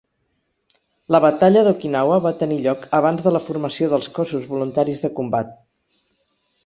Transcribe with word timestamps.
La 1.15 1.19
Batalla 1.25 1.63
d'Okinawa 1.67 2.17
va 2.27 2.31
tenir 2.41 2.57
lloc 2.63 2.87
abans 3.01 3.23
de 3.29 3.35
la 3.37 3.43
formació 3.49 3.91
dels 3.93 4.09
Cossos 4.19 4.49
Voluntaris 4.55 5.05
de 5.05 5.13
Combat. 5.21 5.53